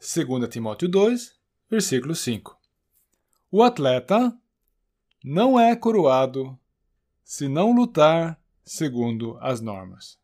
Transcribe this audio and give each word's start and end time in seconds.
2 0.00 0.48
Timóteo 0.48 0.88
2, 0.88 1.34
versículo 1.70 2.14
5. 2.14 2.58
O 3.52 3.62
atleta 3.62 4.34
não 5.22 5.60
é 5.60 5.76
coroado 5.76 6.58
se 7.22 7.46
não 7.48 7.70
lutar 7.72 8.40
segundo 8.64 9.36
as 9.42 9.60
normas. 9.60 10.18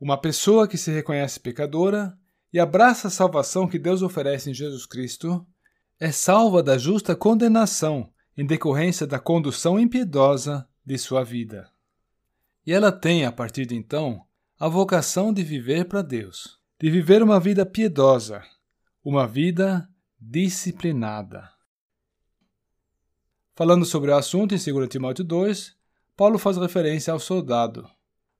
Uma 0.00 0.16
pessoa 0.16 0.68
que 0.68 0.78
se 0.78 0.92
reconhece 0.92 1.40
pecadora 1.40 2.16
e 2.52 2.60
abraça 2.60 3.08
a 3.08 3.10
salvação 3.10 3.66
que 3.66 3.76
Deus 3.76 4.02
oferece 4.02 4.50
em 4.50 4.54
Jesus 4.54 4.86
Cristo 4.86 5.44
é 5.98 6.12
salva 6.12 6.62
da 6.62 6.78
justa 6.78 7.16
condenação 7.16 8.08
em 8.36 8.46
decorrência 8.46 9.04
da 9.04 9.18
condução 9.18 9.80
impiedosa 9.80 10.64
de 10.86 10.96
sua 10.96 11.24
vida. 11.24 11.68
E 12.64 12.72
ela 12.72 12.92
tem, 12.92 13.24
a 13.24 13.32
partir 13.32 13.66
de 13.66 13.74
então, 13.74 14.24
a 14.60 14.68
vocação 14.68 15.32
de 15.32 15.42
viver 15.42 15.86
para 15.86 16.02
Deus, 16.02 16.62
de 16.80 16.90
viver 16.90 17.22
uma 17.22 17.38
vida 17.38 17.64
piedosa, 17.64 18.42
uma 19.04 19.26
vida 19.26 19.88
disciplinada. 20.20 21.48
Falando 23.54 23.84
sobre 23.84 24.10
o 24.10 24.16
assunto 24.16 24.54
em 24.54 24.58
2 24.58 24.88
Timóteo 24.88 25.24
2, 25.24 25.76
Paulo 26.16 26.38
faz 26.38 26.56
referência 26.56 27.12
ao 27.12 27.20
soldado, 27.20 27.88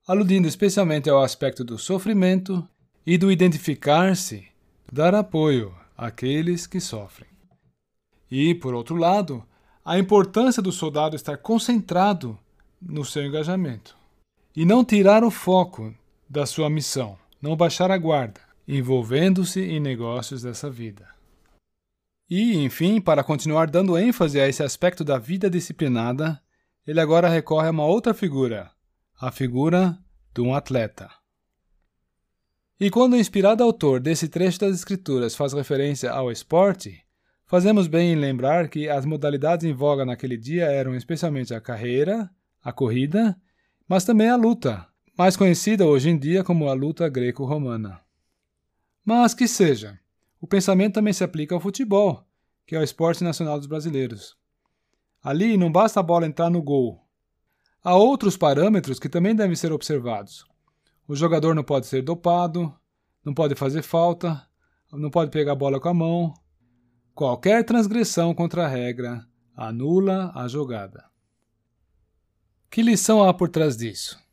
aludindo 0.05 0.47
especialmente 0.47 1.09
ao 1.09 1.23
aspecto 1.23 1.63
do 1.63 1.77
sofrimento 1.77 2.67
e 3.05 3.17
do 3.17 3.31
identificar-se, 3.31 4.45
dar 4.91 5.15
apoio 5.15 5.73
àqueles 5.97 6.67
que 6.67 6.81
sofrem. 6.81 7.29
E, 8.29 8.53
por 8.53 8.73
outro 8.73 8.95
lado, 8.95 9.45
a 9.83 9.97
importância 9.97 10.61
do 10.61 10.71
soldado 10.71 11.15
estar 11.15 11.37
concentrado 11.37 12.37
no 12.81 13.05
seu 13.05 13.25
engajamento 13.25 13.95
e 14.53 14.65
não 14.65 14.83
tirar 14.83 15.23
o 15.23 15.31
foco 15.31 15.95
da 16.29 16.45
sua 16.45 16.69
missão, 16.69 17.17
não 17.45 17.55
baixar 17.55 17.91
a 17.91 17.97
guarda, 17.97 18.41
envolvendo-se 18.67 19.61
em 19.61 19.79
negócios 19.79 20.41
dessa 20.41 20.67
vida. 20.67 21.07
E, 22.27 22.57
enfim, 22.57 22.99
para 22.99 23.23
continuar 23.23 23.69
dando 23.69 23.95
ênfase 23.99 24.39
a 24.39 24.49
esse 24.49 24.63
aspecto 24.63 25.03
da 25.03 25.19
vida 25.19 25.47
disciplinada, 25.47 26.41
ele 26.87 26.99
agora 26.99 27.29
recorre 27.29 27.67
a 27.67 27.71
uma 27.71 27.85
outra 27.85 28.15
figura, 28.15 28.71
a 29.21 29.31
figura 29.31 29.95
de 30.33 30.41
um 30.41 30.55
atleta. 30.55 31.07
E 32.79 32.89
quando 32.89 33.13
o 33.13 33.17
inspirado 33.17 33.63
autor 33.63 33.99
desse 33.99 34.27
trecho 34.27 34.61
das 34.61 34.73
Escrituras 34.73 35.35
faz 35.35 35.53
referência 35.53 36.09
ao 36.09 36.31
esporte, 36.31 36.99
fazemos 37.45 37.85
bem 37.85 38.13
em 38.13 38.15
lembrar 38.15 38.69
que 38.69 38.89
as 38.89 39.05
modalidades 39.05 39.67
em 39.67 39.71
voga 39.71 40.03
naquele 40.03 40.35
dia 40.35 40.65
eram 40.65 40.95
especialmente 40.95 41.53
a 41.53 41.61
carreira, 41.61 42.27
a 42.63 42.73
corrida, 42.73 43.39
mas 43.87 44.03
também 44.03 44.29
a 44.29 44.35
luta, 44.35 44.87
mais 45.17 45.37
conhecida 45.37 45.85
hoje 45.85 46.09
em 46.09 46.17
dia 46.17 46.43
como 46.43 46.67
a 46.67 46.73
luta 46.73 47.07
greco-romana. 47.07 48.01
Mas 49.03 49.33
que 49.33 49.47
seja, 49.47 49.97
o 50.41 50.47
pensamento 50.47 50.95
também 50.95 51.13
se 51.13 51.23
aplica 51.23 51.55
ao 51.55 51.61
futebol, 51.61 52.25
que 52.65 52.75
é 52.75 52.79
o 52.79 52.83
esporte 52.83 53.23
nacional 53.23 53.57
dos 53.57 53.67
brasileiros. 53.67 54.35
Ali 55.23 55.55
não 55.55 55.71
basta 55.71 56.01
a 56.01 56.03
bola 56.03 56.27
entrar 56.27 56.49
no 56.49 56.61
gol. 56.61 57.01
Há 57.81 57.95
outros 57.95 58.35
parâmetros 58.35 58.99
que 58.99 59.07
também 59.07 59.33
devem 59.33 59.55
ser 59.55 59.71
observados. 59.71 60.45
O 61.07 61.15
jogador 61.15 61.55
não 61.55 61.63
pode 61.63 61.85
ser 61.87 62.01
dopado, 62.01 62.73
não 63.23 63.33
pode 63.33 63.55
fazer 63.55 63.83
falta, 63.83 64.45
não 64.91 65.09
pode 65.09 65.31
pegar 65.31 65.53
a 65.53 65.55
bola 65.55 65.79
com 65.79 65.89
a 65.89 65.93
mão. 65.93 66.33
Qualquer 67.13 67.63
transgressão 67.63 68.33
contra 68.33 68.65
a 68.65 68.67
regra 68.67 69.25
anula 69.55 70.31
a 70.35 70.47
jogada. 70.49 71.05
Que 72.69 72.81
lição 72.81 73.23
há 73.23 73.33
por 73.33 73.47
trás 73.47 73.77
disso? 73.77 74.24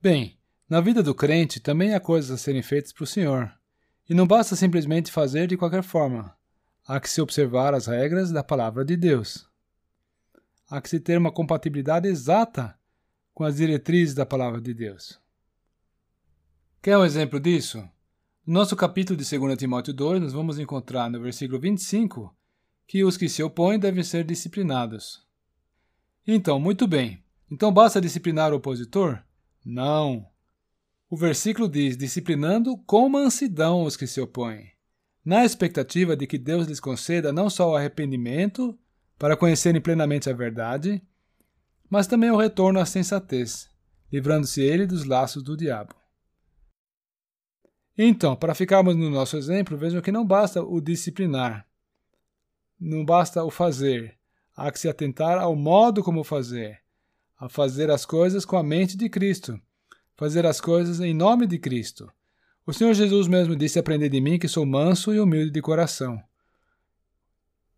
Bem, 0.00 0.38
na 0.68 0.80
vida 0.80 1.02
do 1.02 1.12
crente 1.12 1.58
também 1.58 1.92
há 1.92 1.98
coisas 1.98 2.30
a 2.30 2.38
serem 2.38 2.62
feitas 2.62 2.92
para 2.92 3.02
o 3.02 3.06
Senhor. 3.06 3.52
E 4.08 4.14
não 4.14 4.28
basta 4.28 4.54
simplesmente 4.54 5.10
fazer 5.10 5.48
de 5.48 5.56
qualquer 5.56 5.82
forma. 5.82 6.36
Há 6.86 7.00
que 7.00 7.10
se 7.10 7.20
observar 7.20 7.74
as 7.74 7.86
regras 7.86 8.30
da 8.30 8.44
palavra 8.44 8.84
de 8.84 8.96
Deus. 8.96 9.48
Há 10.70 10.80
que 10.80 10.88
se 10.88 11.00
ter 11.00 11.18
uma 11.18 11.32
compatibilidade 11.32 12.06
exata 12.06 12.78
com 13.34 13.42
as 13.42 13.56
diretrizes 13.56 14.14
da 14.14 14.24
palavra 14.24 14.60
de 14.60 14.72
Deus. 14.72 15.20
Quer 16.80 16.96
um 16.96 17.04
exemplo 17.04 17.40
disso? 17.40 17.78
No 18.46 18.54
nosso 18.54 18.76
capítulo 18.76 19.16
de 19.16 19.38
2 19.38 19.58
Timóteo 19.58 19.92
2, 19.92 20.22
nós 20.22 20.32
vamos 20.32 20.60
encontrar 20.60 21.10
no 21.10 21.20
versículo 21.20 21.58
25 21.58 22.34
que 22.86 23.04
os 23.04 23.16
que 23.16 23.28
se 23.28 23.42
opõem 23.42 23.80
devem 23.80 24.04
ser 24.04 24.24
disciplinados. 24.24 25.26
Então, 26.24 26.60
muito 26.60 26.86
bem. 26.86 27.22
Então 27.50 27.72
basta 27.72 28.00
disciplinar 28.00 28.52
o 28.52 28.56
opositor? 28.56 29.22
Não. 29.70 30.26
O 31.10 31.16
versículo 31.16 31.68
diz: 31.68 31.94
disciplinando 31.94 32.78
com 32.86 33.06
mansidão 33.06 33.82
os 33.82 33.98
que 33.98 34.06
se 34.06 34.18
opõem, 34.18 34.72
na 35.22 35.44
expectativa 35.44 36.16
de 36.16 36.26
que 36.26 36.38
Deus 36.38 36.66
lhes 36.66 36.80
conceda 36.80 37.34
não 37.34 37.50
só 37.50 37.70
o 37.70 37.76
arrependimento, 37.76 38.78
para 39.18 39.36
conhecerem 39.36 39.78
plenamente 39.78 40.30
a 40.30 40.32
verdade, 40.32 41.02
mas 41.90 42.06
também 42.06 42.30
o 42.30 42.36
retorno 42.36 42.80
à 42.80 42.86
sensatez, 42.86 43.68
livrando-se 44.10 44.62
ele 44.62 44.86
dos 44.86 45.04
laços 45.04 45.42
do 45.42 45.54
diabo. 45.54 45.94
Então, 47.96 48.34
para 48.34 48.54
ficarmos 48.54 48.96
no 48.96 49.10
nosso 49.10 49.36
exemplo, 49.36 49.76
vejam 49.76 50.00
que 50.00 50.10
não 50.10 50.24
basta 50.24 50.62
o 50.62 50.80
disciplinar, 50.80 51.68
não 52.80 53.04
basta 53.04 53.44
o 53.44 53.50
fazer, 53.50 54.18
há 54.56 54.72
que 54.72 54.80
se 54.80 54.88
atentar 54.88 55.36
ao 55.38 55.54
modo 55.54 56.02
como 56.02 56.24
fazer, 56.24 56.80
a 57.38 57.48
fazer 57.48 57.90
as 57.90 58.04
coisas 58.04 58.44
com 58.44 58.56
a 58.56 58.62
mente 58.62 58.96
de 58.96 59.08
Cristo, 59.08 59.60
fazer 60.16 60.44
as 60.44 60.60
coisas 60.60 61.00
em 61.00 61.14
nome 61.14 61.46
de 61.46 61.58
Cristo. 61.58 62.10
O 62.66 62.72
Senhor 62.72 62.92
Jesus 62.92 63.28
mesmo 63.28 63.54
disse: 63.54 63.78
Aprendei 63.78 64.08
de 64.08 64.20
mim, 64.20 64.38
que 64.38 64.48
sou 64.48 64.66
manso 64.66 65.14
e 65.14 65.20
humilde 65.20 65.52
de 65.52 65.62
coração. 65.62 66.20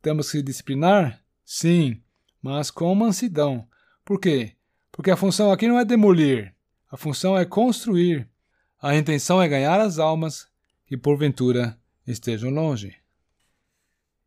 Temos 0.00 0.32
que 0.32 0.42
disciplinar? 0.42 1.22
Sim, 1.44 2.00
mas 2.42 2.70
com 2.70 2.94
mansidão. 2.94 3.68
Por 4.04 4.18
quê? 4.18 4.56
Porque 4.90 5.10
a 5.10 5.16
função 5.16 5.52
aqui 5.52 5.68
não 5.68 5.78
é 5.78 5.84
demolir, 5.84 6.54
a 6.90 6.96
função 6.96 7.36
é 7.36 7.44
construir. 7.44 8.28
A 8.82 8.96
intenção 8.96 9.42
é 9.42 9.46
ganhar 9.46 9.78
as 9.78 9.98
almas 9.98 10.48
que 10.86 10.96
porventura 10.96 11.78
estejam 12.06 12.50
longe. 12.50 12.96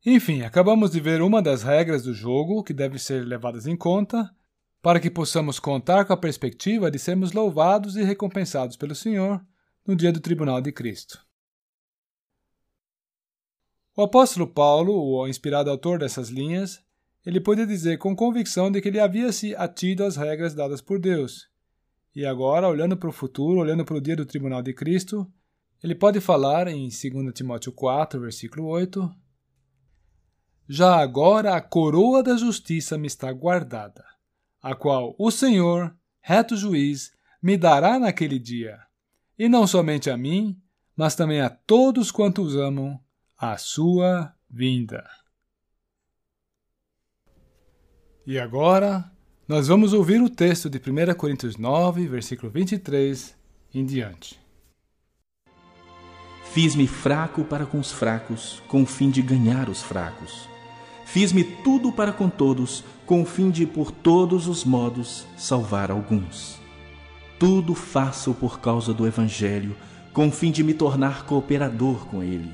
Enfim, 0.06 0.44
acabamos 0.44 0.92
de 0.92 1.00
ver 1.00 1.22
uma 1.22 1.42
das 1.42 1.64
regras 1.64 2.04
do 2.04 2.14
jogo 2.14 2.64
que 2.64 2.74
deve 2.74 3.00
ser 3.00 3.26
levadas 3.26 3.66
em 3.66 3.76
conta 3.76 4.30
para 4.84 5.00
que 5.00 5.10
possamos 5.10 5.62
contar 5.62 6.04
com 6.04 6.12
a 6.12 6.18
perspectiva 6.18 6.92
de 6.92 7.00
sermos 7.00 7.32
louvados 7.32 7.96
e 7.96 8.04
recompensados 8.04 8.76
pelo 8.76 8.94
Senhor 8.94 9.42
no 9.88 9.96
dia 9.96 10.12
do 10.12 10.20
tribunal 10.20 10.60
de 10.60 10.74
Cristo. 10.74 11.26
O 13.96 14.02
apóstolo 14.02 14.46
Paulo, 14.46 14.94
o 14.94 15.26
inspirado 15.26 15.70
autor 15.70 16.00
dessas 16.00 16.28
linhas, 16.28 16.84
ele 17.26 17.40
pôde 17.40 17.66
dizer 17.66 17.98
com 17.98 18.14
convicção 18.14 18.70
de 18.70 18.82
que 18.82 18.90
ele 18.90 19.00
havia 19.00 19.32
se 19.32 19.56
atido 19.56 20.04
às 20.04 20.18
regras 20.18 20.54
dadas 20.54 20.82
por 20.82 21.00
Deus. 21.00 21.48
E 22.14 22.26
agora, 22.26 22.68
olhando 22.68 22.98
para 22.98 23.08
o 23.08 23.14
futuro, 23.14 23.62
olhando 23.62 23.86
para 23.86 23.96
o 23.96 24.02
dia 24.02 24.18
do 24.18 24.26
tribunal 24.26 24.62
de 24.62 24.74
Cristo, 24.74 25.32
ele 25.82 25.96
pode 25.96 26.20
falar 26.20 26.68
em 26.68 26.90
2 26.90 27.34
Timóteo 27.34 27.72
4, 27.72 28.20
versículo 28.20 28.68
8: 28.68 29.10
Já 30.68 30.98
agora 30.98 31.56
a 31.56 31.62
coroa 31.62 32.22
da 32.22 32.36
justiça 32.36 32.98
me 32.98 33.08
está 33.08 33.32
guardada 33.32 34.13
a 34.64 34.74
qual 34.74 35.14
o 35.20 35.30
Senhor, 35.30 35.94
reto 36.22 36.56
juiz, 36.56 37.12
me 37.42 37.58
dará 37.58 38.00
naquele 38.00 38.40
dia, 38.40 38.80
e 39.38 39.50
não 39.50 39.68
somente 39.68 40.10
a 40.10 40.16
mim, 40.16 40.58
mas 40.96 41.16
também 41.16 41.42
a 41.42 41.50
todos 41.50 42.10
quantos 42.10 42.56
amam 42.56 42.98
a 43.38 43.58
sua 43.58 44.34
vinda. 44.50 45.06
E 48.26 48.40
agora, 48.40 49.12
nós 49.46 49.68
vamos 49.68 49.92
ouvir 49.92 50.22
o 50.22 50.30
texto 50.30 50.70
de 50.70 50.78
1 50.78 51.14
Coríntios 51.16 51.58
9, 51.58 52.08
versículo 52.08 52.50
23 52.50 53.36
em 53.74 53.86
diante. 53.86 54.40
Fiz-me 56.54 56.88
fraco 56.88 57.44
para 57.44 57.66
com 57.66 57.80
os 57.80 57.92
fracos, 57.92 58.62
com 58.70 58.84
o 58.84 58.86
fim 58.86 59.10
de 59.10 59.22
ganhar 59.22 59.68
os 59.68 59.82
fracos. 59.82 60.53
Fiz-me 61.14 61.44
tudo 61.44 61.92
para 61.92 62.12
com 62.12 62.28
todos, 62.28 62.84
com 63.06 63.22
o 63.22 63.26
fim 63.26 63.52
de, 63.52 63.68
por 63.68 63.92
todos 63.92 64.48
os 64.48 64.66
modos, 64.66 65.28
salvar 65.38 65.92
alguns. 65.92 66.60
Tudo 67.38 67.76
faço 67.76 68.34
por 68.34 68.60
causa 68.60 68.96
do 68.96 69.06
Evangelho, 69.06 69.76
com 70.12 70.30
o 70.30 70.32
fim 70.32 70.50
de 70.50 70.64
me 70.64 70.74
tornar 70.74 71.28
cooperador 71.28 72.08
com 72.08 72.24
ele. 72.24 72.52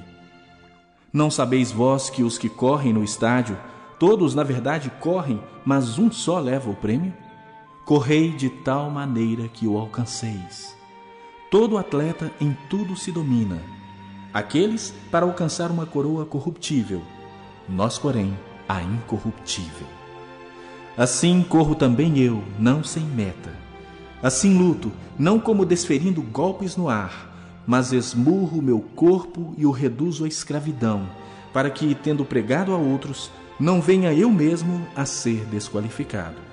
Não 1.14 1.32
sabeis 1.32 1.72
vós 1.72 2.10
que 2.10 2.22
os 2.22 2.38
que 2.38 2.50
correm 2.50 2.92
no 2.92 3.02
estádio, 3.02 3.58
todos 3.98 4.36
na 4.36 4.44
verdade 4.44 4.92
correm, 5.00 5.42
mas 5.64 5.98
um 5.98 6.12
só 6.12 6.38
leva 6.38 6.70
o 6.70 6.76
prêmio? 6.76 7.14
Correi 7.86 8.30
de 8.30 8.50
tal 8.50 8.90
maneira 8.90 9.48
que 9.48 9.68
o 9.68 9.78
alcanceis. 9.78 10.76
Todo 11.50 11.78
atleta 11.78 12.30
em 12.42 12.58
tudo 12.70 12.98
se 12.98 13.10
domina. 13.10 13.62
Aqueles 14.34 14.94
para 15.10 15.26
alcançar 15.26 15.72
uma 15.72 15.86
coroa 15.86 16.26
corruptível, 16.26 17.02
nós, 17.70 18.00
porém, 18.00 18.36
a 18.70 18.84
incorruptível. 18.84 19.88
Assim 20.96 21.42
corro 21.42 21.74
também 21.74 22.20
eu, 22.20 22.44
não 22.60 22.84
sem 22.84 23.04
meta. 23.04 23.52
Assim 24.22 24.56
luto, 24.56 24.92
não 25.18 25.40
como 25.40 25.66
desferindo 25.66 26.22
golpes 26.22 26.78
no 26.78 26.88
ar, 26.88 27.64
mas 27.66 27.92
esmurro 27.92 28.62
meu 28.62 28.80
corpo 28.96 29.56
e 29.58 29.66
o 29.66 29.72
reduzo 29.72 30.26
à 30.26 30.28
escravidão, 30.28 31.10
para 31.52 31.72
que, 31.72 31.96
tendo 31.96 32.24
pregado 32.24 32.74
a 32.74 32.78
outros, 32.78 33.32
não 33.60 33.82
venha 33.82 34.14
eu 34.14 34.30
mesmo 34.30 34.86
a 34.96 35.04
ser 35.04 35.46
desqualificado. 35.46 36.49